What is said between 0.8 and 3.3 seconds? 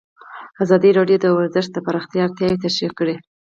راډیو د ورزش د پراختیا اړتیاوې تشریح کړي.